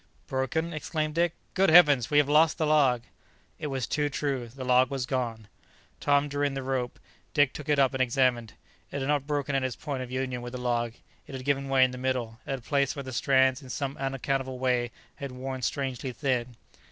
[0.25, 2.09] "Broken?" exclaimed Dick: "good heavens!
[2.09, 3.03] we have lost the log!"
[3.59, 4.47] It was too true.
[4.47, 5.47] The log was gone.
[5.99, 6.99] Tom drew in the rope.
[7.35, 8.55] Dick took it up and examined
[8.91, 8.95] it.
[8.95, 10.93] It had not broken at its point of union with the log;
[11.27, 13.95] it had given way in the middle, at a place where the strands in some
[13.97, 16.55] unaccountable way had worn strangely thin.